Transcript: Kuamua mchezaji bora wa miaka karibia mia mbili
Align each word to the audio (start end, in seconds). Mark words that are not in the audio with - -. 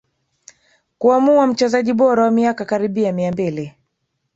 Kuamua 0.97 1.47
mchezaji 1.47 1.93
bora 1.93 2.23
wa 2.23 2.31
miaka 2.31 2.65
karibia 2.65 3.13
mia 3.13 3.31
mbili 3.31 3.73